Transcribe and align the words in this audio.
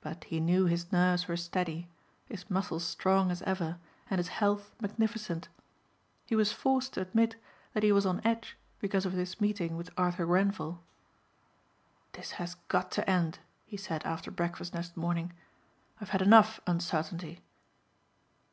But 0.00 0.22
he 0.22 0.38
knew 0.38 0.66
his 0.66 0.92
nerves 0.92 1.26
were 1.26 1.36
steady, 1.36 1.88
his 2.26 2.48
muscles 2.48 2.84
strong 2.84 3.32
as 3.32 3.42
ever 3.42 3.80
and 4.08 4.20
his 4.20 4.28
health 4.28 4.70
magnificent. 4.80 5.48
He 6.24 6.36
was 6.36 6.52
forced 6.52 6.92
to 6.94 7.00
admit 7.00 7.34
that 7.72 7.82
he 7.82 7.90
was 7.90 8.06
on 8.06 8.20
edge 8.24 8.56
because 8.78 9.04
of 9.04 9.14
this 9.14 9.40
meeting 9.40 9.76
with 9.76 9.90
Arthur 9.98 10.24
Grenvil. 10.24 10.84
"This 12.12 12.30
has 12.38 12.54
got 12.68 12.92
to 12.92 13.10
end," 13.10 13.40
he 13.66 13.76
said 13.76 14.04
after 14.06 14.30
breakfast 14.30 14.72
next 14.72 14.96
morning, 14.96 15.32
"I've 16.00 16.10
had 16.10 16.22
enough 16.22 16.60
uncertainty." 16.68 17.40